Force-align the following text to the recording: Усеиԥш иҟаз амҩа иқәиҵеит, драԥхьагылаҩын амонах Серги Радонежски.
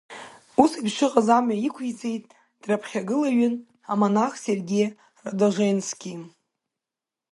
Усеиԥш 0.61 0.95
иҟаз 1.05 1.27
амҩа 1.37 1.57
иқәиҵеит, 1.67 2.23
драԥхьагылаҩын 2.61 3.55
амонах 3.91 4.33
Серги 4.43 4.85
Радонежски. 5.23 6.13